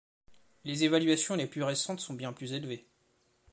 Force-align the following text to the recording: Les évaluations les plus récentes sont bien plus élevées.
Les 0.63 0.83
évaluations 0.83 1.35
les 1.35 1.45
plus 1.45 1.61
récentes 1.61 1.99
sont 1.99 2.15
bien 2.15 2.33
plus 2.33 2.53
élevées. 2.53 2.87